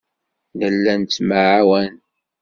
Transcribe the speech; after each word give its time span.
Nella 0.59 0.93
nettemɛawan. 0.99 1.93